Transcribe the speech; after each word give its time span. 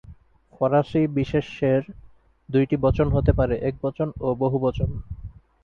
ফরাসি 0.53 1.01
বিশেষ্যের 1.17 1.81
দুইটি 2.49 2.75
বচন 2.77 3.07
হতে 3.11 3.31
পারে: 3.33 3.55
একবচন 3.69 4.07
ও 4.19 4.27
বহুবচন। 4.35 4.89